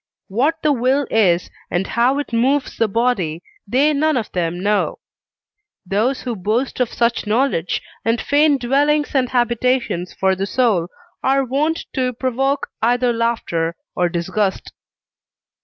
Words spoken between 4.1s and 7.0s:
of them know; those who boast of